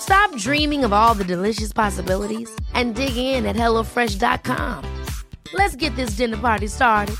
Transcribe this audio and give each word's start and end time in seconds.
Stop 0.00 0.34
dreaming 0.36 0.84
of 0.84 0.92
all 0.92 1.14
the 1.14 1.24
delicious 1.24 1.72
possibilities 1.72 2.50
and 2.74 2.94
dig 2.94 3.16
in 3.16 3.46
at 3.46 3.56
HelloFresh.com. 3.56 4.84
Let's 5.54 5.76
get 5.76 5.94
this 5.96 6.10
dinner 6.10 6.36
party 6.36 6.68
started. 6.68 7.16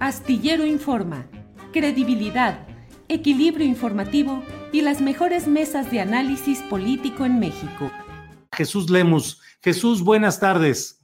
Astillero 0.00 0.64
Informa, 0.64 1.26
credibilidad, 1.72 2.66
equilibrio 3.08 3.66
informativo 3.66 4.42
y 4.72 4.80
las 4.80 5.02
mejores 5.02 5.46
mesas 5.46 5.90
de 5.90 6.00
análisis 6.00 6.60
político 6.70 7.26
en 7.26 7.38
México. 7.38 7.90
Jesús 8.56 8.88
Lemus. 8.88 9.42
Jesús, 9.62 10.02
buenas 10.02 10.40
tardes. 10.40 11.02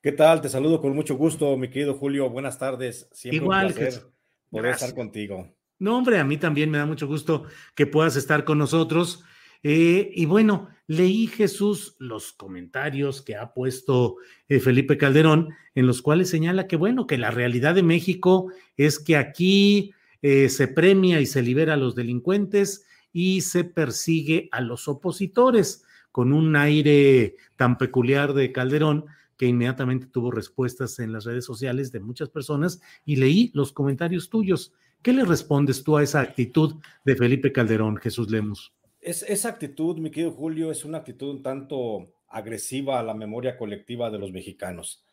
¿Qué 0.00 0.12
tal? 0.12 0.40
Te 0.40 0.48
saludo 0.48 0.80
con 0.80 0.94
mucho 0.94 1.16
gusto, 1.16 1.56
mi 1.56 1.68
querido 1.68 1.94
Julio. 1.94 2.30
Buenas 2.30 2.56
tardes. 2.56 3.08
Siempre 3.12 3.38
Igual, 3.38 3.66
un 3.66 3.72
placer 3.72 3.92
Jesús. 3.94 4.15
Poder 4.60 4.74
estar 4.74 4.94
contigo. 4.94 5.56
No, 5.78 5.98
hombre, 5.98 6.18
a 6.18 6.24
mí 6.24 6.36
también 6.38 6.70
me 6.70 6.78
da 6.78 6.86
mucho 6.86 7.06
gusto 7.06 7.44
que 7.74 7.86
puedas 7.86 8.16
estar 8.16 8.44
con 8.44 8.58
nosotros. 8.58 9.24
Eh, 9.62 10.10
y 10.14 10.26
bueno, 10.26 10.68
leí 10.86 11.26
Jesús 11.26 11.96
los 11.98 12.32
comentarios 12.32 13.20
que 13.20 13.36
ha 13.36 13.52
puesto 13.52 14.16
eh, 14.48 14.60
Felipe 14.60 14.96
Calderón, 14.96 15.50
en 15.74 15.86
los 15.86 16.02
cuales 16.02 16.30
señala 16.30 16.66
que 16.66 16.76
bueno, 16.76 17.06
que 17.06 17.18
la 17.18 17.30
realidad 17.30 17.74
de 17.74 17.82
México 17.82 18.52
es 18.76 18.98
que 18.98 19.16
aquí 19.16 19.92
eh, 20.22 20.48
se 20.48 20.68
premia 20.68 21.20
y 21.20 21.26
se 21.26 21.42
libera 21.42 21.74
a 21.74 21.78
los 21.78 21.94
delincuentes 21.94 22.86
y 23.12 23.42
se 23.42 23.64
persigue 23.64 24.48
a 24.52 24.60
los 24.60 24.88
opositores, 24.88 25.84
con 26.12 26.32
un 26.32 26.56
aire 26.56 27.36
tan 27.56 27.76
peculiar 27.76 28.32
de 28.32 28.50
Calderón 28.50 29.04
que 29.36 29.46
inmediatamente 29.46 30.06
tuvo 30.06 30.30
respuestas 30.30 30.98
en 30.98 31.12
las 31.12 31.24
redes 31.24 31.44
sociales 31.44 31.92
de 31.92 32.00
muchas 32.00 32.28
personas 32.28 32.80
y 33.04 33.16
leí 33.16 33.50
los 33.54 33.72
comentarios 33.72 34.30
tuyos. 34.30 34.72
¿Qué 35.02 35.12
le 35.12 35.24
respondes 35.24 35.84
tú 35.84 35.96
a 35.96 36.02
esa 36.02 36.20
actitud 36.20 36.76
de 37.04 37.16
Felipe 37.16 37.52
Calderón, 37.52 37.96
Jesús 37.98 38.30
Lemus? 38.30 38.72
Es, 39.00 39.22
esa 39.22 39.50
actitud, 39.50 39.98
mi 39.98 40.10
querido 40.10 40.32
Julio, 40.32 40.72
es 40.72 40.84
una 40.84 40.98
actitud 40.98 41.30
un 41.30 41.42
tanto 41.42 42.12
agresiva 42.28 42.98
a 42.98 43.02
la 43.02 43.14
memoria 43.14 43.56
colectiva 43.56 44.10
de 44.10 44.18
los 44.18 44.32
mexicanos. 44.32 45.04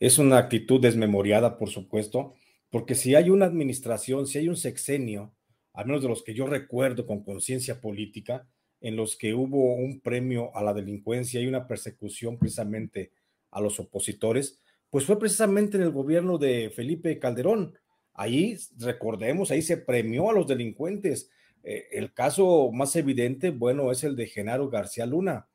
Es 0.00 0.18
una 0.18 0.38
actitud 0.38 0.80
desmemoriada, 0.80 1.58
por 1.58 1.68
supuesto, 1.68 2.34
porque 2.70 2.94
si 2.94 3.14
hay 3.14 3.30
una 3.30 3.46
administración, 3.46 4.26
si 4.26 4.38
hay 4.38 4.48
un 4.48 4.56
sexenio, 4.56 5.34
al 5.74 5.86
menos 5.86 6.02
de 6.02 6.08
los 6.08 6.22
que 6.22 6.34
yo 6.34 6.46
recuerdo 6.46 7.06
con 7.06 7.22
conciencia 7.22 7.80
política, 7.80 8.48
en 8.80 8.96
los 8.96 9.16
que 9.16 9.34
hubo 9.34 9.74
un 9.74 10.00
premio 10.00 10.54
a 10.56 10.62
la 10.62 10.74
delincuencia 10.74 11.40
y 11.40 11.46
una 11.46 11.66
persecución 11.66 12.38
precisamente 12.38 13.12
a 13.52 13.60
los 13.60 13.78
opositores, 13.78 14.58
pues 14.90 15.06
fue 15.06 15.18
precisamente 15.18 15.76
en 15.76 15.84
el 15.84 15.92
gobierno 15.92 16.38
de 16.38 16.70
Felipe 16.74 17.18
Calderón. 17.18 17.78
Ahí, 18.14 18.58
recordemos, 18.78 19.50
ahí 19.50 19.62
se 19.62 19.76
premió 19.76 20.28
a 20.28 20.32
los 20.32 20.46
delincuentes. 20.46 21.30
Eh, 21.62 21.86
el 21.92 22.12
caso 22.12 22.70
más 22.72 22.96
evidente, 22.96 23.50
bueno, 23.50 23.92
es 23.92 24.02
el 24.04 24.16
de 24.16 24.26
Genaro 24.26 24.68
García 24.68 25.06
Luna. 25.06 25.48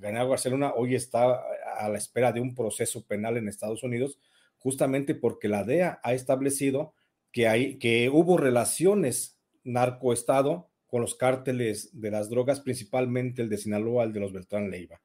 Genaro 0.00 0.30
García 0.30 0.50
Luna 0.50 0.72
hoy 0.74 0.94
está 0.94 1.40
a 1.78 1.88
la 1.88 1.98
espera 1.98 2.32
de 2.32 2.40
un 2.40 2.54
proceso 2.54 3.06
penal 3.06 3.36
en 3.36 3.48
Estados 3.48 3.82
Unidos, 3.82 4.18
justamente 4.58 5.14
porque 5.14 5.48
la 5.48 5.64
DEA 5.64 6.00
ha 6.02 6.14
establecido 6.14 6.94
que, 7.30 7.48
hay, 7.48 7.78
que 7.78 8.10
hubo 8.10 8.36
relaciones 8.36 9.38
narcoestado 9.64 10.70
con 10.86 11.00
los 11.00 11.14
cárteles 11.14 11.98
de 11.98 12.10
las 12.10 12.28
drogas, 12.28 12.60
principalmente 12.60 13.40
el 13.40 13.48
de 13.48 13.56
Sinaloa, 13.56 14.04
el 14.04 14.12
de 14.12 14.20
los 14.20 14.32
Beltrán 14.32 14.70
Leiva. 14.70 15.00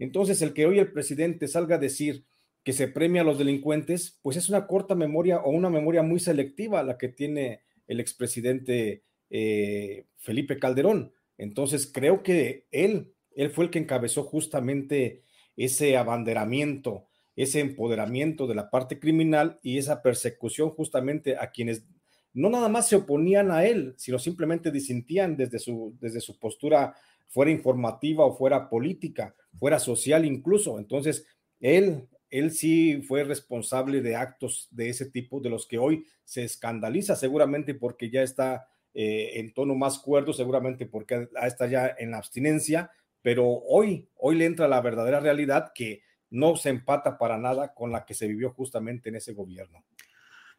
Entonces, 0.00 0.40
el 0.40 0.54
que 0.54 0.64
hoy 0.66 0.78
el 0.78 0.90
presidente 0.90 1.46
salga 1.46 1.76
a 1.76 1.78
decir 1.78 2.24
que 2.64 2.72
se 2.72 2.88
premia 2.88 3.20
a 3.20 3.24
los 3.24 3.38
delincuentes, 3.38 4.18
pues 4.22 4.36
es 4.38 4.48
una 4.48 4.66
corta 4.66 4.94
memoria 4.94 5.40
o 5.40 5.50
una 5.50 5.68
memoria 5.68 6.02
muy 6.02 6.18
selectiva 6.20 6.82
la 6.82 6.96
que 6.96 7.08
tiene 7.08 7.60
el 7.86 8.00
expresidente 8.00 9.04
eh, 9.28 10.06
Felipe 10.16 10.58
Calderón. 10.58 11.12
Entonces, 11.36 11.90
creo 11.92 12.22
que 12.22 12.66
él, 12.70 13.12
él 13.36 13.50
fue 13.50 13.66
el 13.66 13.70
que 13.70 13.78
encabezó 13.78 14.24
justamente 14.24 15.22
ese 15.56 15.98
abanderamiento, 15.98 17.06
ese 17.36 17.60
empoderamiento 17.60 18.46
de 18.46 18.54
la 18.54 18.70
parte 18.70 18.98
criminal 18.98 19.58
y 19.62 19.76
esa 19.76 20.00
persecución 20.00 20.70
justamente 20.70 21.36
a 21.36 21.50
quienes 21.50 21.84
no 22.32 22.48
nada 22.48 22.68
más 22.68 22.88
se 22.88 22.96
oponían 22.96 23.50
a 23.50 23.66
él, 23.66 23.94
sino 23.98 24.18
simplemente 24.18 24.70
disentían 24.70 25.36
desde 25.36 25.58
su, 25.58 25.94
desde 26.00 26.20
su 26.22 26.38
postura, 26.38 26.94
fuera 27.28 27.50
informativa 27.50 28.24
o 28.24 28.36
fuera 28.36 28.68
política, 28.68 29.34
fuera 29.58 29.78
social 29.78 30.24
incluso. 30.24 30.78
Entonces, 30.78 31.26
él, 31.60 32.08
él 32.30 32.50
sí 32.52 33.02
fue 33.02 33.24
responsable 33.24 34.00
de 34.00 34.16
actos 34.16 34.68
de 34.70 34.88
ese 34.88 35.10
tipo, 35.10 35.40
de 35.40 35.50
los 35.50 35.66
que 35.66 35.78
hoy 35.78 36.04
se 36.24 36.44
escandaliza, 36.44 37.16
seguramente 37.16 37.74
porque 37.74 38.10
ya 38.10 38.22
está 38.22 38.68
eh, 38.94 39.32
en 39.34 39.52
tono 39.52 39.74
más 39.74 39.98
cuerdo, 39.98 40.32
seguramente 40.32 40.86
porque 40.86 41.28
está 41.42 41.66
ya 41.66 41.94
en 41.98 42.14
abstinencia, 42.14 42.90
pero 43.22 43.46
hoy, 43.46 44.08
hoy 44.16 44.36
le 44.36 44.46
entra 44.46 44.68
la 44.68 44.80
verdadera 44.80 45.20
realidad 45.20 45.72
que 45.74 46.02
no 46.30 46.56
se 46.56 46.70
empata 46.70 47.18
para 47.18 47.38
nada 47.38 47.74
con 47.74 47.92
la 47.92 48.04
que 48.04 48.14
se 48.14 48.26
vivió 48.26 48.50
justamente 48.50 49.08
en 49.08 49.16
ese 49.16 49.32
gobierno. 49.32 49.84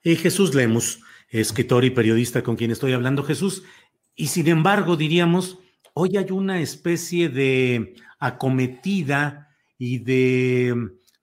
Eh, 0.03 0.15
Jesús 0.15 0.53
Lemus, 0.53 1.01
escritor 1.29 1.85
y 1.85 1.91
periodista 1.91 2.41
con 2.41 2.55
quien 2.55 2.71
estoy 2.71 2.93
hablando, 2.93 3.23
Jesús, 3.23 3.63
y 4.15 4.27
sin 4.27 4.47
embargo 4.47 4.97
diríamos, 4.97 5.59
hoy 5.93 6.17
hay 6.17 6.31
una 6.31 6.59
especie 6.61 7.29
de 7.29 7.95
acometida 8.19 9.49
y 9.77 9.99
de 9.99 10.75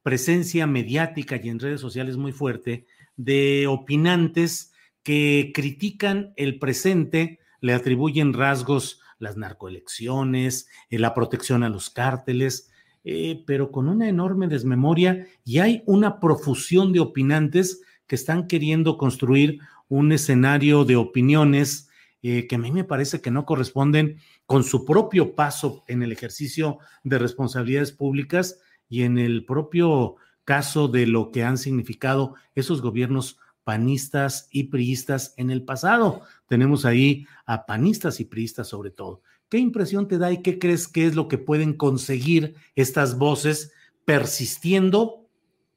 presencia 0.02 0.66
mediática 0.66 1.40
y 1.42 1.48
en 1.48 1.58
redes 1.58 1.80
sociales 1.80 2.16
muy 2.16 2.32
fuerte 2.32 2.86
de 3.16 3.66
opinantes 3.66 4.72
que 5.02 5.52
critican 5.54 6.32
el 6.36 6.58
presente, 6.58 7.40
le 7.60 7.72
atribuyen 7.72 8.32
rasgos 8.32 9.00
las 9.18 9.36
narcoelecciones, 9.36 10.68
eh, 10.90 10.98
la 10.98 11.14
protección 11.14 11.62
a 11.62 11.68
los 11.68 11.90
cárteles, 11.90 12.70
eh, 13.04 13.42
pero 13.46 13.70
con 13.70 13.88
una 13.88 14.08
enorme 14.08 14.48
desmemoria 14.48 15.26
y 15.44 15.58
hay 15.58 15.82
una 15.86 16.20
profusión 16.20 16.92
de 16.92 17.00
opinantes 17.00 17.80
que 18.06 18.14
están 18.14 18.46
queriendo 18.46 18.96
construir 18.98 19.60
un 19.88 20.12
escenario 20.12 20.84
de 20.84 20.96
opiniones 20.96 21.87
eh, 22.22 22.46
que 22.46 22.56
a 22.56 22.58
mí 22.58 22.72
me 22.72 22.84
parece 22.84 23.20
que 23.20 23.30
no 23.30 23.46
corresponden 23.46 24.18
con 24.46 24.64
su 24.64 24.84
propio 24.84 25.34
paso 25.34 25.84
en 25.86 26.02
el 26.02 26.12
ejercicio 26.12 26.78
de 27.04 27.18
responsabilidades 27.18 27.92
públicas 27.92 28.58
y 28.88 29.02
en 29.02 29.18
el 29.18 29.44
propio 29.44 30.16
caso 30.44 30.88
de 30.88 31.06
lo 31.06 31.30
que 31.30 31.44
han 31.44 31.58
significado 31.58 32.34
esos 32.54 32.80
gobiernos 32.82 33.38
panistas 33.64 34.48
y 34.50 34.64
priistas 34.64 35.34
en 35.36 35.50
el 35.50 35.62
pasado. 35.62 36.22
Tenemos 36.46 36.86
ahí 36.86 37.26
a 37.44 37.66
panistas 37.66 38.18
y 38.18 38.24
priistas 38.24 38.68
sobre 38.68 38.90
todo. 38.90 39.20
¿Qué 39.50 39.58
impresión 39.58 40.08
te 40.08 40.18
da 40.18 40.32
y 40.32 40.42
qué 40.42 40.58
crees 40.58 40.88
que 40.88 41.06
es 41.06 41.14
lo 41.14 41.28
que 41.28 41.38
pueden 41.38 41.74
conseguir 41.74 42.54
estas 42.76 43.18
voces 43.18 43.72
persistiendo, 44.04 45.28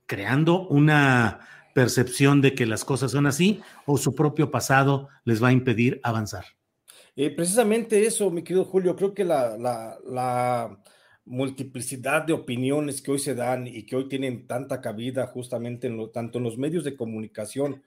creando 0.06 0.68
una 0.68 1.42
percepción 1.74 2.42
de 2.42 2.54
que 2.54 2.66
las 2.66 2.86
cosas 2.86 3.12
son 3.12 3.28
así 3.28 3.62
o 3.86 3.98
su 3.98 4.16
propio 4.16 4.52
pasado 4.52 5.10
les 5.26 5.42
va 5.42 5.50
a 5.50 5.54
impedir 5.54 6.00
avanzar? 6.04 6.46
Eh, 7.16 7.30
precisamente 7.30 8.06
eso, 8.06 8.32
mi 8.32 8.44
querido 8.44 8.66
Julio, 8.66 8.96
creo 8.96 9.14
que 9.14 9.26
la, 9.26 9.58
la, 9.58 9.98
la, 10.06 10.80
multiplicidad 11.24 12.24
de 12.24 12.34
opiniones 12.34 13.02
que 13.02 13.12
hoy 13.12 13.20
se 13.20 13.36
dan 13.36 13.68
y 13.68 13.84
que 13.84 13.96
hoy 13.96 14.10
tienen 14.10 14.48
tanta 14.48 14.82
cabida 14.82 15.28
justamente 15.28 15.88
en 15.88 16.12
tanto 16.12 16.40
en 16.40 16.44
los 16.44 16.58
medios 16.58 16.84
de 16.84 16.96
comunicación 16.96 17.84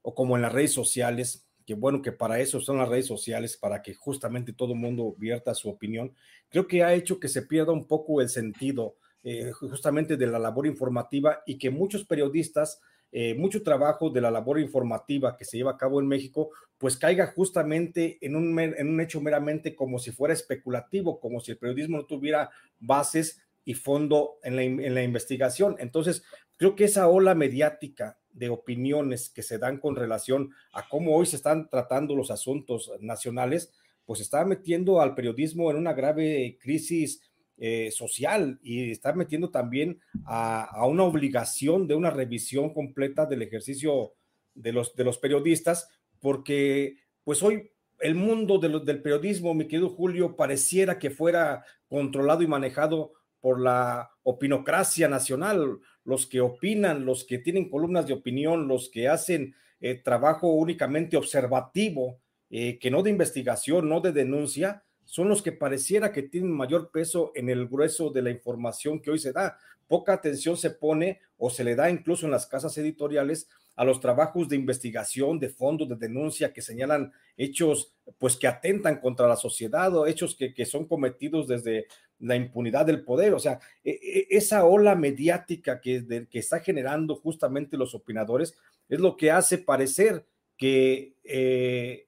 o 0.00 0.14
como 0.14 0.36
en 0.36 0.42
las 0.42 0.52
redes 0.52 0.72
sociales, 0.72 1.46
que 1.66 1.74
bueno, 1.74 2.00
que 2.00 2.12
para 2.12 2.40
eso 2.40 2.60
son 2.60 2.78
las 2.78 2.88
redes 2.88 3.06
sociales, 3.06 3.58
para 3.58 3.82
que 3.82 3.92
justamente 3.92 4.54
todo 4.54 4.72
el 4.72 4.78
mundo 4.78 5.14
vierta 5.18 5.54
su 5.54 5.68
opinión, 5.68 6.14
creo 6.48 6.66
que 6.66 6.82
ha 6.82 6.94
hecho 6.94 7.20
que 7.20 7.28
se 7.28 7.42
pierda 7.42 7.72
un 7.72 7.86
poco 7.86 8.22
el 8.22 8.30
sentido 8.30 8.96
eh, 9.22 9.50
justamente 9.52 10.16
de 10.16 10.26
la 10.26 10.38
labor 10.38 10.66
informativa 10.66 11.42
y 11.44 11.58
que 11.58 11.70
muchos 11.70 12.04
periodistas, 12.06 12.80
eh, 13.10 13.34
mucho 13.34 13.62
trabajo 13.62 14.10
de 14.10 14.20
la 14.20 14.30
labor 14.30 14.60
informativa 14.60 15.36
que 15.36 15.44
se 15.44 15.56
lleva 15.56 15.72
a 15.72 15.76
cabo 15.76 16.00
en 16.00 16.06
México, 16.06 16.50
pues 16.76 16.96
caiga 16.96 17.28
justamente 17.28 18.18
en 18.20 18.36
un, 18.36 18.58
en 18.58 18.88
un 18.88 19.00
hecho 19.00 19.20
meramente 19.20 19.74
como 19.74 19.98
si 19.98 20.12
fuera 20.12 20.34
especulativo, 20.34 21.18
como 21.18 21.40
si 21.40 21.52
el 21.52 21.58
periodismo 21.58 21.96
no 21.96 22.06
tuviera 22.06 22.50
bases 22.78 23.42
y 23.64 23.74
fondo 23.74 24.38
en 24.42 24.56
la, 24.56 24.62
en 24.62 24.94
la 24.94 25.02
investigación. 25.02 25.76
Entonces, 25.78 26.22
creo 26.56 26.74
que 26.76 26.84
esa 26.84 27.08
ola 27.08 27.34
mediática 27.34 28.18
de 28.30 28.48
opiniones 28.50 29.30
que 29.30 29.42
se 29.42 29.58
dan 29.58 29.78
con 29.78 29.96
relación 29.96 30.50
a 30.72 30.88
cómo 30.88 31.16
hoy 31.16 31.26
se 31.26 31.36
están 31.36 31.68
tratando 31.68 32.14
los 32.14 32.30
asuntos 32.30 32.92
nacionales, 33.00 33.72
pues 34.04 34.20
está 34.20 34.44
metiendo 34.44 35.00
al 35.00 35.14
periodismo 35.14 35.70
en 35.70 35.76
una 35.76 35.92
grave 35.92 36.56
crisis 36.60 37.20
eh, 37.58 37.90
social 37.90 38.58
y 38.62 38.90
está 38.90 39.12
metiendo 39.12 39.50
también 39.50 40.00
a, 40.24 40.86
una 40.86 41.02
obligación 41.04 41.88
de 41.88 41.94
una 41.94 42.10
revisión 42.10 42.72
completa 42.72 43.26
del 43.26 43.42
ejercicio 43.42 44.12
de 44.54 44.72
los, 44.72 44.94
de 44.94 45.04
los 45.04 45.18
periodistas, 45.18 45.88
porque 46.20 46.96
pues 47.24 47.42
hoy 47.42 47.70
el 48.00 48.14
mundo 48.14 48.58
del 48.58 49.02
periodismo, 49.02 49.54
mi 49.54 49.66
querido 49.66 49.90
Julio, 49.90 50.36
pareciera 50.36 50.98
que 50.98 51.10
fuera 51.10 51.64
controlado 51.88 52.42
y 52.42 52.46
manejado 52.46 53.12
por 53.40 53.60
la 53.60 54.10
opinocracia 54.22 55.08
nacional, 55.08 55.80
los 56.04 56.26
que 56.26 56.40
opinan, 56.40 57.04
los 57.04 57.24
que 57.24 57.38
tienen 57.38 57.68
columnas 57.68 58.06
de 58.06 58.14
opinión, 58.14 58.68
los 58.68 58.88
que 58.88 59.08
hacen 59.08 59.54
eh, 59.80 59.96
trabajo 59.96 60.48
únicamente 60.48 61.16
observativo, 61.16 62.20
eh, 62.50 62.78
que 62.78 62.90
no 62.90 63.02
de 63.02 63.10
investigación, 63.10 63.88
no 63.88 64.00
de 64.00 64.12
denuncia, 64.12 64.84
son 65.08 65.30
los 65.30 65.40
que 65.40 65.52
pareciera 65.52 66.12
que 66.12 66.22
tienen 66.22 66.52
mayor 66.52 66.90
peso 66.90 67.32
en 67.34 67.48
el 67.48 67.66
grueso 67.66 68.10
de 68.10 68.20
la 68.20 68.30
información 68.30 69.00
que 69.00 69.10
hoy 69.10 69.18
se 69.18 69.32
da. 69.32 69.56
Poca 69.86 70.12
atención 70.12 70.58
se 70.58 70.68
pone 70.68 71.20
o 71.38 71.48
se 71.48 71.64
le 71.64 71.74
da 71.74 71.88
incluso 71.88 72.26
en 72.26 72.30
las 72.30 72.46
casas 72.46 72.76
editoriales 72.76 73.48
a 73.74 73.86
los 73.86 74.00
trabajos 74.00 74.50
de 74.50 74.56
investigación, 74.56 75.38
de 75.38 75.48
fondo, 75.48 75.86
de 75.86 75.96
denuncia 75.96 76.52
que 76.52 76.60
señalan 76.60 77.10
hechos 77.38 77.94
pues 78.18 78.36
que 78.36 78.46
atentan 78.46 79.00
contra 79.00 79.26
la 79.26 79.36
sociedad 79.36 79.96
o 79.96 80.06
hechos 80.06 80.36
que, 80.36 80.52
que 80.52 80.66
son 80.66 80.86
cometidos 80.86 81.48
desde 81.48 81.86
la 82.18 82.36
impunidad 82.36 82.84
del 82.84 83.02
poder. 83.02 83.32
O 83.32 83.38
sea, 83.38 83.60
e, 83.82 83.92
e, 83.92 84.26
esa 84.36 84.66
ola 84.66 84.94
mediática 84.94 85.80
que, 85.80 86.26
que 86.30 86.38
está 86.38 86.60
generando 86.60 87.16
justamente 87.16 87.78
los 87.78 87.94
opinadores 87.94 88.58
es 88.90 89.00
lo 89.00 89.16
que 89.16 89.30
hace 89.30 89.56
parecer 89.56 90.26
que 90.58 91.14
eh, 91.24 92.07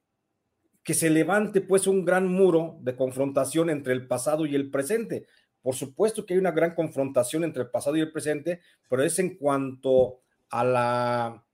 que 0.83 0.95
se 0.95 1.11
levante 1.11 1.61
pues 1.61 1.87
un 1.87 2.05
gran 2.05 2.27
muro 2.27 2.79
de 2.81 2.97
confrontación 2.97 3.71
entre 3.71 3.93
el 3.93 4.07
pasado 4.07 4.47
y 4.47 4.55
el 4.55 4.71
presente. 4.71 5.27
Por 5.63 5.75
supuesto 5.75 6.25
que 6.25 6.35
hay 6.35 6.41
una 6.41 6.53
gran 6.53 6.75
confrontación 6.75 7.45
entre 7.45 7.63
el 7.63 7.71
pasado 7.71 7.97
y 7.97 8.01
el 8.01 8.13
presente, 8.13 8.61
pero 8.89 9.03
es 9.03 9.19
en 9.19 9.37
cuanto 9.37 10.21
a 10.49 10.65
la, 10.65 11.45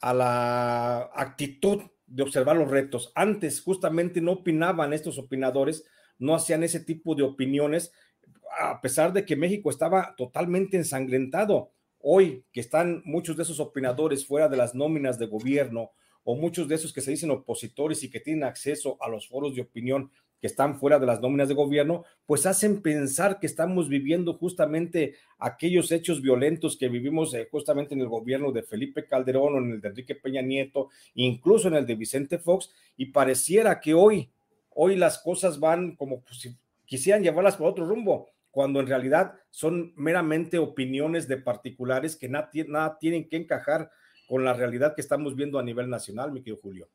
a 0.00 0.14
la 0.14 1.10
actitud 1.14 1.82
de 2.06 2.22
observar 2.22 2.56
los 2.56 2.70
retos. 2.70 3.12
Antes 3.14 3.60
justamente 3.60 4.20
no 4.20 4.32
opinaban 4.32 4.92
estos 4.92 5.18
opinadores, 5.18 5.84
no 6.18 6.34
hacían 6.34 6.62
ese 6.62 6.80
tipo 6.80 7.14
de 7.14 7.24
opiniones, 7.24 7.92
a 8.58 8.80
pesar 8.80 9.12
de 9.12 9.26
que 9.26 9.36
México 9.36 9.68
estaba 9.68 10.14
totalmente 10.16 10.78
ensangrentado. 10.78 11.72
Hoy 11.98 12.44
que 12.52 12.60
están 12.60 13.02
muchos 13.04 13.36
de 13.36 13.42
esos 13.42 13.60
opinadores 13.60 14.26
fuera 14.26 14.48
de 14.48 14.56
las 14.56 14.74
nóminas 14.74 15.18
de 15.18 15.26
gobierno, 15.26 15.90
o 16.28 16.34
muchos 16.34 16.66
de 16.66 16.74
esos 16.74 16.92
que 16.92 17.00
se 17.00 17.12
dicen 17.12 17.30
opositores 17.30 18.02
y 18.02 18.10
que 18.10 18.18
tienen 18.18 18.42
acceso 18.42 18.98
a 19.00 19.08
los 19.08 19.28
foros 19.28 19.54
de 19.54 19.62
opinión 19.62 20.10
que 20.40 20.48
están 20.48 20.76
fuera 20.76 20.98
de 20.98 21.06
las 21.06 21.20
nóminas 21.20 21.48
de 21.48 21.54
gobierno, 21.54 22.04
pues 22.26 22.46
hacen 22.46 22.82
pensar 22.82 23.38
que 23.38 23.46
estamos 23.46 23.88
viviendo 23.88 24.34
justamente 24.34 25.14
aquellos 25.38 25.92
hechos 25.92 26.20
violentos 26.20 26.76
que 26.76 26.88
vivimos 26.88 27.32
eh, 27.32 27.46
justamente 27.48 27.94
en 27.94 28.00
el 28.00 28.08
gobierno 28.08 28.50
de 28.50 28.64
Felipe 28.64 29.06
Calderón 29.06 29.54
o 29.54 29.58
en 29.58 29.70
el 29.70 29.80
de 29.80 29.88
Enrique 29.88 30.16
Peña 30.16 30.42
Nieto, 30.42 30.88
incluso 31.14 31.68
en 31.68 31.74
el 31.74 31.86
de 31.86 31.94
Vicente 31.94 32.38
Fox, 32.38 32.70
y 32.96 33.06
pareciera 33.06 33.80
que 33.80 33.94
hoy, 33.94 34.28
hoy 34.70 34.96
las 34.96 35.18
cosas 35.18 35.60
van 35.60 35.94
como 35.94 36.24
si 36.32 36.56
quisieran 36.86 37.22
llevarlas 37.22 37.56
por 37.56 37.68
otro 37.68 37.86
rumbo, 37.86 38.30
cuando 38.50 38.80
en 38.80 38.88
realidad 38.88 39.34
son 39.50 39.92
meramente 39.94 40.58
opiniones 40.58 41.28
de 41.28 41.36
particulares 41.36 42.16
que 42.16 42.28
nada, 42.28 42.50
nada 42.66 42.98
tienen 42.98 43.28
que 43.28 43.36
encajar 43.36 43.92
con 44.26 44.44
la 44.44 44.52
realidad 44.52 44.94
que 44.94 45.00
estamos 45.00 45.36
viendo 45.36 45.58
a 45.58 45.62
nivel 45.62 45.88
nacional, 45.88 46.32
mi 46.32 46.40
querido 46.40 46.58
Julio. 46.62 46.88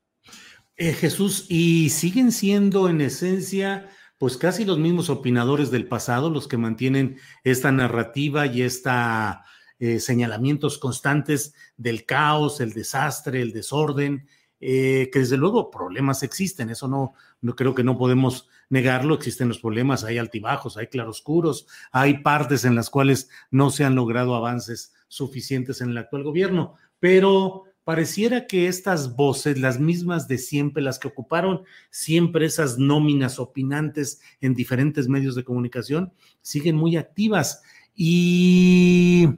Eh, 0.77 0.93
Jesús, 0.93 1.45
y 1.49 1.89
siguen 1.89 2.31
siendo 2.31 2.89
en 2.89 3.01
esencia, 3.01 3.89
pues 4.17 4.37
casi 4.37 4.65
los 4.65 4.79
mismos 4.79 5.09
opinadores 5.09 5.71
del 5.71 5.87
pasado, 5.87 6.29
los 6.29 6.47
que 6.47 6.57
mantienen 6.57 7.17
esta 7.43 7.71
narrativa 7.71 8.45
y 8.45 8.61
esta 8.61 9.43
eh, 9.79 9.99
señalamientos 9.99 10.77
constantes 10.77 11.55
del 11.75 12.05
caos, 12.05 12.61
el 12.61 12.73
desastre, 12.73 13.41
el 13.41 13.51
desorden, 13.51 14.27
eh, 14.59 15.09
que 15.11 15.19
desde 15.19 15.37
luego 15.37 15.71
problemas 15.71 16.21
existen, 16.21 16.69
eso 16.69 16.87
no, 16.87 17.15
no 17.41 17.55
creo 17.55 17.73
que 17.73 17.83
no 17.83 17.97
podemos 17.97 18.47
negarlo, 18.69 19.15
existen 19.15 19.47
los 19.47 19.57
problemas, 19.57 20.03
hay 20.03 20.19
altibajos, 20.19 20.77
hay 20.77 20.85
claroscuros, 20.85 21.65
hay 21.91 22.19
partes 22.19 22.63
en 22.63 22.75
las 22.75 22.91
cuales 22.91 23.27
no 23.49 23.71
se 23.71 23.83
han 23.83 23.95
logrado 23.95 24.35
avances 24.35 24.93
suficientes 25.07 25.81
en 25.81 25.89
el 25.89 25.97
actual 25.97 26.21
gobierno, 26.21 26.75
pero 27.01 27.63
pareciera 27.83 28.45
que 28.45 28.67
estas 28.67 29.15
voces, 29.15 29.59
las 29.59 29.79
mismas 29.79 30.27
de 30.27 30.37
siempre, 30.37 30.83
las 30.83 30.99
que 30.99 31.07
ocuparon 31.07 31.63
siempre 31.89 32.45
esas 32.45 32.77
nóminas 32.77 33.39
opinantes 33.39 34.21
en 34.39 34.53
diferentes 34.53 35.09
medios 35.09 35.33
de 35.35 35.43
comunicación, 35.43 36.13
siguen 36.41 36.75
muy 36.75 36.97
activas. 36.97 37.63
Y 37.95 39.29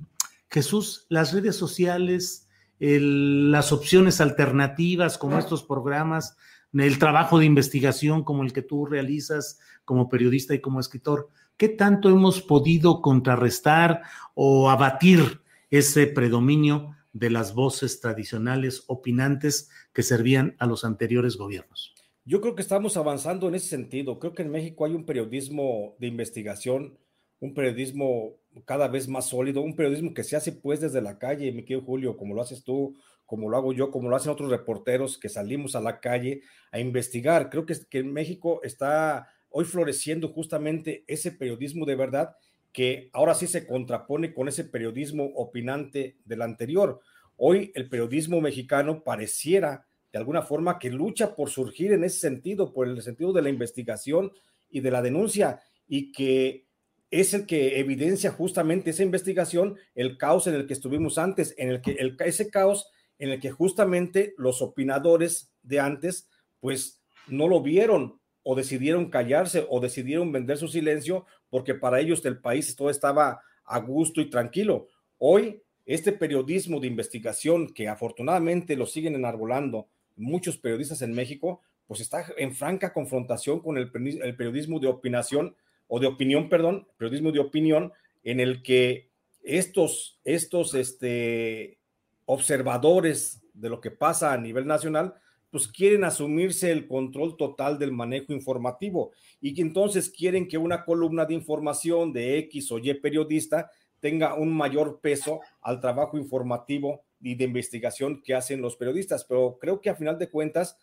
Jesús, 0.51 1.07
las 1.07 1.33
redes 1.33 1.55
sociales, 1.55 2.49
las 2.79 3.71
opciones 3.71 4.19
alternativas 4.19 5.17
como 5.17 5.39
estos 5.39 5.63
programas, 5.63 6.35
el 6.73 6.99
trabajo 6.99 7.39
de 7.39 7.45
investigación 7.45 8.25
como 8.25 8.43
el 8.43 8.51
que 8.51 8.61
tú 8.61 8.85
realizas 8.85 9.57
como 9.85 10.09
periodista 10.09 10.53
y 10.53 10.59
como 10.59 10.81
escritor, 10.81 11.29
¿qué 11.55 11.69
tanto 11.69 12.09
hemos 12.09 12.41
podido 12.41 13.01
contrarrestar 13.01 14.01
o 14.33 14.69
abatir 14.69 15.41
ese 15.69 16.07
predominio 16.07 16.93
de 17.13 17.29
las 17.29 17.53
voces 17.53 18.01
tradicionales 18.01 18.83
opinantes 18.87 19.69
que 19.93 20.03
servían 20.03 20.55
a 20.59 20.65
los 20.65 20.83
anteriores 20.83 21.37
gobiernos. 21.37 21.93
Yo 22.25 22.41
creo 22.41 22.55
que 22.55 22.61
estamos 22.61 22.97
avanzando 22.97 23.47
en 23.47 23.55
ese 23.55 23.67
sentido. 23.67 24.19
Creo 24.19 24.33
que 24.33 24.41
en 24.41 24.51
México 24.51 24.85
hay 24.85 24.93
un 24.93 25.05
periodismo 25.05 25.95
de 25.99 26.07
investigación, 26.07 26.97
un 27.39 27.53
periodismo 27.53 28.37
cada 28.65 28.87
vez 28.87 29.07
más 29.07 29.27
sólido, 29.27 29.61
un 29.61 29.75
periodismo 29.75 30.13
que 30.13 30.23
se 30.23 30.35
hace 30.35 30.53
pues 30.53 30.79
desde 30.79 31.01
la 31.01 31.19
calle, 31.19 31.51
mi 31.51 31.63
querido 31.63 31.85
Julio, 31.85 32.17
como 32.17 32.33
lo 32.33 32.41
haces 32.41 32.63
tú, 32.63 32.95
como 33.25 33.49
lo 33.49 33.57
hago 33.57 33.73
yo, 33.73 33.91
como 33.91 34.09
lo 34.09 34.15
hacen 34.15 34.31
otros 34.31 34.49
reporteros 34.49 35.17
que 35.17 35.29
salimos 35.29 35.75
a 35.75 35.81
la 35.81 35.99
calle 35.99 36.41
a 36.71 36.79
investigar. 36.79 37.49
Creo 37.49 37.65
que, 37.65 37.75
que 37.89 37.99
en 37.99 38.13
México 38.13 38.61
está 38.63 39.27
hoy 39.49 39.65
floreciendo 39.65 40.29
justamente 40.29 41.03
ese 41.07 41.31
periodismo 41.31 41.85
de 41.85 41.95
verdad 41.95 42.35
que 42.73 43.09
ahora 43.13 43.35
sí 43.35 43.47
se 43.47 43.65
contrapone 43.65 44.33
con 44.33 44.47
ese 44.47 44.65
periodismo 44.65 45.25
opinante 45.35 46.17
del 46.25 46.41
anterior. 46.41 46.99
Hoy 47.37 47.71
el 47.75 47.87
periodismo 47.87 48.41
mexicano 48.41 49.03
pareciera 49.03 49.85
de 50.11 50.19
alguna 50.19 50.41
forma 50.41 50.79
que 50.79 50.89
lucha 50.89 51.35
por 51.35 51.49
surgir 51.49 51.93
en 51.93 52.03
ese 52.03 52.19
sentido, 52.19 52.73
por 52.73 52.87
el 52.87 53.01
sentido 53.01 53.31
de 53.31 53.43
la 53.43 53.49
investigación 53.49 54.31
y 54.69 54.81
de 54.81 54.91
la 54.91 55.01
denuncia, 55.01 55.61
y 55.87 56.11
que 56.11 56.65
es 57.11 57.33
el 57.35 57.45
que 57.45 57.79
evidencia 57.79 58.31
justamente 58.31 58.89
esa 58.89 59.03
investigación, 59.03 59.77
el 59.93 60.17
caos 60.17 60.47
en 60.47 60.55
el 60.55 60.65
que 60.65 60.73
estuvimos 60.73 61.19
antes, 61.19 61.53
en 61.57 61.69
el 61.69 61.81
que 61.81 61.95
ese 62.25 62.49
caos 62.49 62.89
en 63.19 63.29
el 63.29 63.39
que 63.39 63.51
justamente 63.51 64.33
los 64.37 64.61
opinadores 64.61 65.51
de 65.61 65.79
antes, 65.79 66.27
pues 66.59 67.03
no 67.27 67.47
lo 67.47 67.61
vieron 67.61 68.19
o 68.41 68.55
decidieron 68.55 69.09
callarse 69.09 69.65
o 69.69 69.79
decidieron 69.79 70.31
vender 70.31 70.57
su 70.57 70.67
silencio 70.67 71.25
porque 71.53 71.75
para 71.75 71.99
ellos 71.99 72.23
del 72.23 72.39
país 72.39 72.75
todo 72.75 72.89
estaba 72.89 73.39
a 73.63 73.77
gusto 73.77 74.21
y 74.21 74.27
tranquilo. 74.27 74.87
Hoy, 75.19 75.61
este 75.85 76.11
periodismo 76.11 76.79
de 76.79 76.87
investigación 76.87 77.71
que 77.75 77.87
afortunadamente 77.87 78.75
lo 78.75 78.87
siguen 78.87 79.13
enarbolando 79.13 79.87
muchos 80.15 80.57
periodistas 80.57 81.03
en 81.03 81.13
México, 81.13 81.61
pues 81.85 82.01
está 82.01 82.25
en 82.37 82.55
franca 82.55 82.91
confrontación 82.91 83.59
con 83.59 83.77
el, 83.77 83.91
periodismo 83.91 84.79
de 84.79 84.87
opinación 84.87 85.55
o 85.87 85.99
de 85.99 86.07
opinión, 86.07 86.49
perdón, 86.49 86.87
periodismo 86.97 87.31
de 87.31 87.41
opinión 87.41 87.93
en 88.23 88.39
el 88.39 88.63
que 88.63 89.09
estos, 89.43 90.19
estos 90.23 90.73
este, 90.73 91.77
observadores 92.25 93.43
de 93.53 93.69
lo 93.69 93.79
que 93.79 93.91
pasa 93.91 94.33
a 94.33 94.39
nivel 94.39 94.65
nacional 94.65 95.13
pues 95.53 95.67
quieren 95.67 96.03
asumirse 96.03 96.71
el 96.71 96.87
control 96.87 97.37
total 97.37 97.77
del 97.77 97.91
manejo 97.91 98.33
informativo 98.33 99.11
y 99.39 99.53
que 99.53 99.61
entonces 99.61 100.09
quieren 100.09 100.47
que 100.47 100.57
una 100.57 100.83
columna 100.83 101.25
de 101.25 101.35
información 101.35 102.11
de 102.11 102.39
X 102.39 102.71
o 102.71 102.79
Y 102.79 102.91
periodista 102.95 103.69
tenga 103.99 104.33
un 104.33 104.51
mayor 104.51 104.99
peso 104.99 105.41
al 105.61 105.79
trabajo 105.79 106.17
informativo 106.17 107.03
y 107.21 107.35
de 107.35 107.43
investigación 107.43 108.23
que 108.23 108.33
hacen 108.33 108.61
los 108.61 108.75
periodistas. 108.77 109.25
Pero 109.25 109.59
creo 109.61 109.79
que 109.79 109.91
a 109.91 109.95
final 109.95 110.17
de 110.17 110.31
cuentas, 110.31 110.75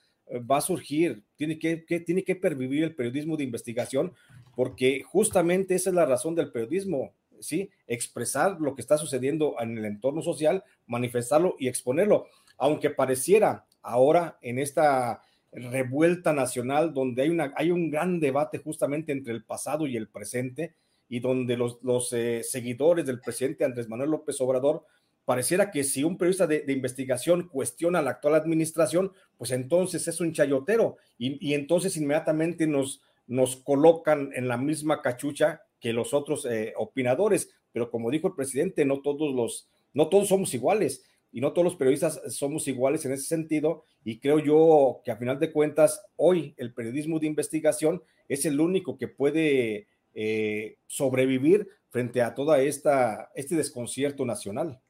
va 0.49 0.59
a 0.59 0.61
surgir, 0.61 1.25
tiene 1.35 1.59
que, 1.59 1.79
tiene 1.79 2.23
que 2.23 2.37
pervivir 2.37 2.85
el 2.85 2.95
periodismo 2.95 3.37
de 3.37 3.43
investigación, 3.43 4.12
porque 4.55 5.03
justamente 5.03 5.75
esa 5.75 5.91
es 5.91 5.97
la 5.97 6.07
razón 6.07 6.37
del 6.37 6.53
periodismo, 6.53 7.12
¿sí? 7.41 7.71
Expresar 7.89 8.61
lo 8.61 8.77
que 8.77 8.83
está 8.83 8.97
sucediendo 8.99 9.57
en 9.59 9.79
el 9.79 9.85
entorno 9.85 10.23
social, 10.23 10.62
manifestarlo 10.87 11.57
y 11.59 11.67
exponerlo, 11.67 12.27
aunque 12.57 12.91
pareciera 12.91 13.67
ahora 13.83 14.39
en 14.43 14.59
esta 14.59 15.23
revuelta 15.53 16.33
nacional 16.33 16.95
donde 16.95 17.23
hay, 17.23 17.29
una, 17.29 17.53
hay 17.57 17.71
un 17.71 17.91
gran 17.91 18.21
debate 18.21 18.59
justamente 18.59 19.13
entre 19.13 19.33
el 19.33 19.45
pasado 19.45 19.87
y 19.87 19.97
el 19.97 20.09
presente 20.09 20.75
y 21.09 21.19
donde 21.19 21.57
los, 21.57 21.79
los 21.83 22.13
eh, 22.13 22.43
seguidores 22.45 23.05
del 23.05 23.21
presidente 23.21 23.65
Andrés 23.65 23.89
Manuel 23.89 24.11
López 24.11 24.41
Obrador 24.41 24.85
pareciera 25.25 25.71
que 25.71 25.85
si 25.85 26.05
un 26.05 26.17
periodista 26.17 26.47
de, 26.47 26.65
investigación 26.73 27.49
cuestiona 27.49 28.03
la 28.03 28.13
actual 28.13 28.35
administración, 28.35 29.13
pues 29.37 29.51
entonces 29.51 30.07
es 30.09 30.21
un 30.21 30.33
chayotero 30.33 30.97
y, 31.19 31.55
entonces 31.55 31.97
inmediatamente 31.97 32.67
nos, 32.67 33.01
nos 33.27 33.57
colocan 33.57 34.31
en 34.35 34.49
la 34.49 34.57
misma 34.57 35.03
cachucha 35.03 35.63
que 35.79 35.93
los 35.93 36.15
otros 36.15 36.47
eh, 36.47 36.73
opinadores. 36.77 37.51
Pero 37.73 37.91
como 37.91 38.11
dijo 38.11 38.29
el 38.29 38.35
presidente, 38.35 38.85
no 38.85 39.03
todos 39.03 39.33
los, 39.35 39.69
no 39.95 40.09
todos 40.09 40.29
somos 40.29 40.53
iguales 40.55 41.05
y 41.33 41.41
no 41.41 41.53
todos 41.53 41.65
los 41.65 41.77
periodistas 41.77 42.21
somos 42.29 42.67
iguales 42.69 43.05
en 43.05 43.13
ese 43.13 43.25
sentido. 43.25 43.85
Y 44.05 44.19
creo 44.19 44.39
yo 44.39 45.01
que 45.05 45.11
a 45.11 45.17
final 45.17 45.39
de 45.39 45.53
cuentas, 45.53 46.03
hoy 46.17 46.55
el 46.57 46.73
periodismo 46.73 47.19
de 47.19 47.27
investigación 47.27 48.03
es 48.29 48.45
el 48.45 48.61
único 48.61 48.99
que 48.99 49.09
puede 49.09 49.87
eh, 50.15 50.79
sobrevivir 50.87 51.69
frente 51.91 52.23
a 52.23 52.35
toda 52.35 52.61
esta 52.61 53.31
este 53.35 53.57
desconcierto 53.57 54.25
nacional. 54.25 54.81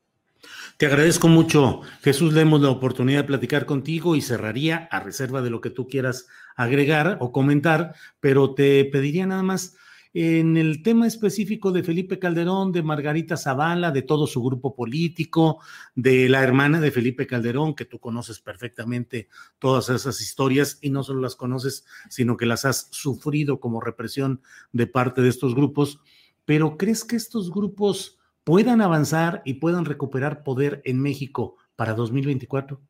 Te 0.79 0.87
agradezco 0.87 1.29
mucho, 1.29 1.83
Jesús. 2.03 2.33
Le 2.33 2.45
la 2.45 2.71
oportunidad 2.71 3.21
de 3.21 3.27
platicar 3.27 3.67
contigo 3.67 4.17
y 4.17 4.23
cerraría 4.23 4.89
a 4.91 5.01
reserva 5.01 5.43
de 5.43 5.51
lo 5.51 5.61
que 5.61 5.71
tú 5.71 5.87
quieras 5.87 6.27
agregar 6.57 7.19
o 7.21 7.33
comentar, 7.33 7.95
pero 8.21 8.55
te 8.55 8.85
pediría 8.87 9.27
nada 9.27 9.43
más 9.43 9.77
en 10.13 10.57
el 10.57 10.83
tema 10.83 11.07
específico 11.07 11.71
de 11.71 11.85
Felipe 11.85 12.19
Calderón, 12.19 12.73
de 12.73 12.83
Margarita 12.83 13.37
Zavala, 13.37 13.93
de 13.93 14.03
todo 14.03 14.27
su 14.27 14.43
grupo 14.43 14.75
político, 14.75 15.61
de 15.95 16.29
la 16.29 16.43
hermana 16.43 16.81
de 16.81 16.91
Felipe 16.91 17.27
Calderón, 17.27 17.75
que 17.75 17.85
tú 17.85 18.01
conoces 18.01 18.41
perfectamente 18.41 19.29
todas 19.59 19.89
esas 19.89 20.21
historias 20.21 20.79
y 20.81 20.91
no 20.91 21.05
solo 21.05 21.21
las 21.21 21.37
conoces, 21.37 21.85
sino 22.09 22.37
que 22.37 22.47
las 22.47 22.65
has 22.65 22.89
sufrido 22.91 23.61
como 23.61 23.81
represión 23.81 24.43
de 24.73 24.87
parte 24.89 25.23
de 25.23 25.29
estos 25.29 25.55
grupos. 25.55 26.01
Pero 26.45 26.77
¿crees 26.77 27.05
que 27.05 27.17
estos 27.17 27.53
grupos 27.53 28.19
puedan 28.43 28.81
avanzar 28.81 29.43
y 29.45 29.55
puedan 29.55 29.85
recuperar 29.85 30.43
poder 30.43 30.83
en 30.85 31.01
México 31.01 31.57
para 31.77 31.95
2024? 31.95 32.81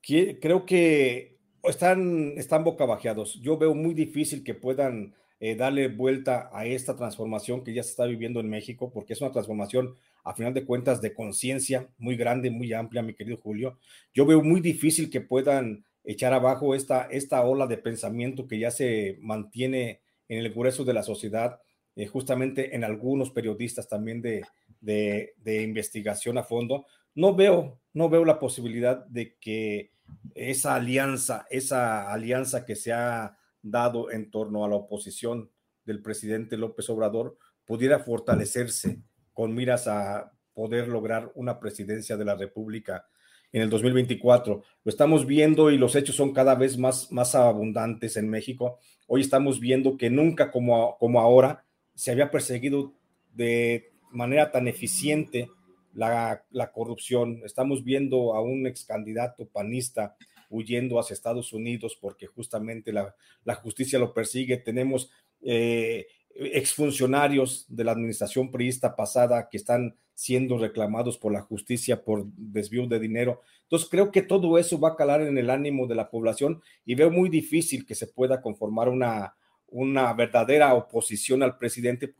Creo 0.00 0.64
que 0.64 1.38
están, 1.62 2.32
están 2.38 2.64
bocabajeados. 2.64 3.38
Yo 3.42 3.58
veo 3.58 3.74
muy 3.74 3.92
difícil 3.92 4.42
que 4.42 4.54
puedan 4.54 5.14
eh, 5.40 5.56
darle 5.56 5.88
vuelta 5.88 6.50
a 6.52 6.66
esta 6.66 6.94
transformación 6.96 7.64
que 7.64 7.72
ya 7.72 7.82
se 7.82 7.90
está 7.90 8.04
viviendo 8.04 8.40
en 8.40 8.50
México, 8.50 8.92
porque 8.92 9.14
es 9.14 9.22
una 9.22 9.32
transformación, 9.32 9.96
a 10.22 10.34
final 10.34 10.52
de 10.52 10.66
cuentas, 10.66 11.00
de 11.00 11.14
conciencia 11.14 11.88
muy 11.96 12.14
grande, 12.14 12.50
muy 12.50 12.74
amplia, 12.74 13.02
mi 13.02 13.14
querido 13.14 13.38
Julio. 13.38 13.78
Yo 14.12 14.26
veo 14.26 14.42
muy 14.42 14.60
difícil 14.60 15.08
que 15.08 15.22
puedan 15.22 15.84
echar 16.04 16.34
abajo 16.34 16.74
esta, 16.74 17.04
esta 17.04 17.42
ola 17.42 17.66
de 17.66 17.78
pensamiento 17.78 18.46
que 18.46 18.58
ya 18.58 18.70
se 18.70 19.16
mantiene 19.22 20.00
en 20.28 20.38
el 20.38 20.52
grueso 20.52 20.84
de 20.84 20.92
la 20.92 21.02
sociedad, 21.02 21.58
eh, 21.96 22.06
justamente 22.06 22.76
en 22.76 22.84
algunos 22.84 23.30
periodistas 23.30 23.88
también 23.88 24.20
de, 24.20 24.44
de, 24.80 25.62
investigación 25.62 26.36
a 26.36 26.44
fondo, 26.44 26.86
no 27.14 27.34
veo, 27.34 27.80
no 27.94 28.08
veo 28.08 28.24
la 28.24 28.38
posibilidad 28.38 29.04
de 29.06 29.36
que 29.36 29.90
esa 30.34 30.74
alianza, 30.74 31.46
esa 31.50 32.12
alianza 32.12 32.64
que 32.64 32.76
se 32.76 32.92
ha 32.92 33.36
dado 33.62 34.10
en 34.10 34.30
torno 34.30 34.64
a 34.64 34.68
la 34.68 34.76
oposición 34.76 35.50
del 35.84 36.02
presidente 36.02 36.56
López 36.56 36.88
Obrador 36.90 37.36
pudiera 37.64 38.00
fortalecerse 38.00 39.00
con 39.32 39.54
miras 39.54 39.86
a 39.86 40.32
poder 40.54 40.88
lograr 40.88 41.30
una 41.34 41.58
presidencia 41.58 42.16
de 42.16 42.24
la 42.24 42.34
República 42.34 43.06
en 43.52 43.62
el 43.62 43.70
2024. 43.70 44.62
Lo 44.84 44.90
estamos 44.90 45.26
viendo 45.26 45.70
y 45.70 45.78
los 45.78 45.94
hechos 45.96 46.16
son 46.16 46.32
cada 46.32 46.54
vez 46.54 46.78
más, 46.78 47.10
más 47.10 47.34
abundantes 47.34 48.16
en 48.16 48.28
México. 48.28 48.78
Hoy 49.06 49.22
estamos 49.22 49.60
viendo 49.60 49.96
que 49.96 50.10
nunca 50.10 50.50
como, 50.50 50.96
como 50.98 51.20
ahora 51.20 51.64
se 51.94 52.10
había 52.10 52.30
perseguido 52.30 52.94
de 53.32 53.92
manera 54.10 54.50
tan 54.50 54.68
eficiente 54.68 55.48
la, 55.94 56.44
corrupción. 56.72 57.42
Estamos 57.44 57.84
viendo 57.84 58.34
a 58.34 58.40
un 58.40 58.66
ex 58.66 58.84
candidato 58.84 59.46
panista 59.46 60.16
huyendo 60.50 60.98
hacia 60.98 61.14
Estados 61.14 61.52
Unidos 61.52 61.96
porque 61.98 62.26
justamente 62.26 62.92
la, 62.92 63.14
justicia 63.54 63.98
lo 63.98 64.12
persigue. 64.12 64.58
Tenemos 64.58 65.10
eh, 65.40 66.06
exfuncionarios 66.34 67.64
de 67.68 67.84
la 67.84 67.92
administración 67.92 68.50
priista 68.50 68.94
pasada 68.94 69.48
que 69.48 69.56
están 69.56 69.96
siendo 70.14 70.58
reclamados 70.58 71.16
por 71.16 71.32
la 71.32 71.40
justicia 71.40 72.04
por 72.04 72.26
desvío 72.36 72.86
de 72.86 72.98
dinero. 72.98 73.40
Entonces 73.62 73.88
creo 73.88 74.10
que 74.10 74.20
todo 74.20 74.58
eso 74.58 74.78
va 74.78 74.90
a 74.90 74.96
calar 74.96 75.22
en 75.22 75.38
el 75.38 75.48
ánimo 75.48 75.86
de 75.86 75.94
la 75.94 76.10
población 76.10 76.60
y 76.84 76.94
veo 76.94 77.10
muy 77.10 77.30
difícil 77.30 77.86
que 77.86 77.94
se 77.94 78.06
pueda 78.06 78.42
conformar 78.42 78.90
una, 78.90 79.34
una 79.68 80.12
verdadera 80.12 80.74
oposición 80.74 81.42
al 81.42 81.56
presidente, 81.56 82.14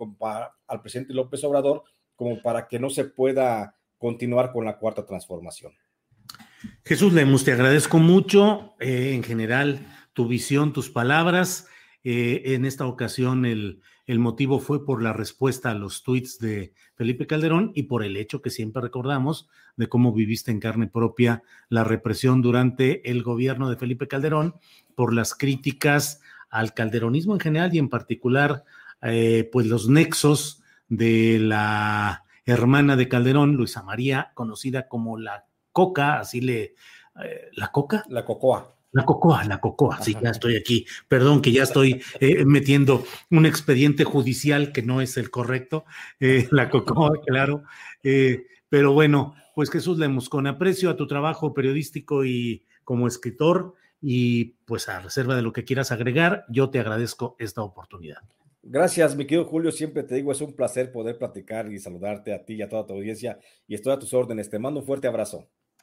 al 0.66 0.80
presidente 0.80 1.12
López 1.12 1.44
Obrador, 1.44 1.82
como 2.14 2.40
para 2.40 2.68
que 2.68 2.78
no 2.78 2.88
se 2.88 3.04
pueda 3.04 3.76
continuar 3.98 4.52
con 4.52 4.64
la 4.64 4.78
cuarta 4.78 5.04
transformación. 5.04 5.72
Jesús 6.84 7.12
Lemus, 7.12 7.44
te 7.44 7.52
agradezco 7.52 7.98
mucho 7.98 8.74
eh, 8.80 9.12
en 9.14 9.22
general 9.22 9.86
tu 10.12 10.28
visión, 10.28 10.72
tus 10.72 10.90
palabras. 10.90 11.66
Eh, 12.02 12.54
en 12.54 12.64
esta 12.64 12.86
ocasión 12.86 13.44
el, 13.44 13.82
el, 14.06 14.18
motivo 14.18 14.58
fue 14.58 14.86
por 14.86 15.02
la 15.02 15.12
respuesta 15.12 15.70
a 15.70 15.74
los 15.74 16.02
tweets 16.02 16.38
de 16.38 16.72
Felipe 16.94 17.26
Calderón 17.26 17.72
y 17.74 17.84
por 17.84 18.02
el 18.02 18.16
hecho 18.16 18.40
que 18.40 18.48
siempre 18.48 18.80
recordamos 18.80 19.48
de 19.76 19.88
cómo 19.88 20.12
viviste 20.12 20.50
en 20.50 20.60
carne 20.60 20.86
propia 20.86 21.42
la 21.68 21.84
represión 21.84 22.40
durante 22.40 23.10
el 23.10 23.22
gobierno 23.22 23.68
de 23.68 23.76
Felipe 23.76 24.08
Calderón, 24.08 24.54
por 24.94 25.14
las 25.14 25.34
críticas 25.34 26.20
al 26.50 26.74
calderonismo 26.74 27.34
en 27.34 27.40
general 27.40 27.74
y 27.74 27.78
en 27.78 27.88
particular, 27.88 28.64
eh, 29.02 29.48
pues 29.52 29.66
los 29.66 29.88
nexos 29.88 30.62
de 30.88 31.38
la 31.38 32.24
hermana 32.44 32.96
de 32.96 33.08
Calderón, 33.08 33.56
Luisa 33.56 33.82
María, 33.82 34.32
conocida 34.34 34.88
como 34.88 35.18
la 35.18 35.44
Coca, 35.72 36.20
así 36.20 36.40
le... 36.40 36.74
Eh, 37.22 37.50
¿La 37.52 37.70
Coca? 37.70 38.04
La 38.08 38.24
Cocoa. 38.24 38.76
La 38.92 39.04
cocoa, 39.04 39.44
la 39.44 39.60
cocoa, 39.60 40.02
sí, 40.02 40.16
ya 40.20 40.30
estoy 40.30 40.56
aquí. 40.56 40.84
Perdón 41.06 41.42
que 41.42 41.52
ya 41.52 41.62
estoy 41.62 42.02
eh, 42.18 42.44
metiendo 42.44 43.04
un 43.30 43.46
expediente 43.46 44.02
judicial 44.02 44.72
que 44.72 44.82
no 44.82 45.00
es 45.00 45.16
el 45.16 45.30
correcto. 45.30 45.84
la 46.50 46.68
cocoa, 46.70 47.12
claro. 47.24 47.62
pero 48.68 48.92
bueno, 48.92 49.36
pues 49.54 49.70
Jesús 49.70 49.96
Lemos, 49.96 50.28
con 50.28 50.48
aprecio 50.48 50.90
a 50.90 50.96
tu 50.96 51.06
trabajo 51.06 51.54
periodístico 51.54 52.24
y 52.24 52.64
como 52.82 53.06
escritor, 53.06 53.76
y 54.02 54.56
pues 54.64 54.88
a 54.88 55.00
reserva 55.00 55.36
de 55.36 55.42
lo 55.42 55.52
que 55.52 55.64
quieras 55.64 55.92
agregar, 55.92 56.44
yo 56.48 56.70
te 56.70 56.80
agradezco 56.80 57.36
esta 57.38 57.62
oportunidad. 57.62 58.18
Gracias, 58.62 59.16
mi 59.16 59.26
querido 59.26 59.46
Julio. 59.46 59.72
Siempre 59.72 60.02
te 60.02 60.14
digo, 60.16 60.32
es 60.32 60.40
un 60.40 60.54
placer 60.54 60.92
poder 60.92 61.18
platicar 61.18 61.72
y 61.72 61.78
saludarte 61.78 62.34
a 62.34 62.44
ti 62.44 62.54
y 62.54 62.62
a 62.62 62.68
toda 62.68 62.86
tu 62.86 62.92
audiencia. 62.92 63.38
Y 63.66 63.74
estoy 63.74 63.92
a 63.92 63.98
tus 63.98 64.12
órdenes. 64.12 64.50
Te 64.50 64.58
mando 64.58 64.80
un 64.80 64.86
fuerte 64.86 65.08
abrazo. 65.08 65.48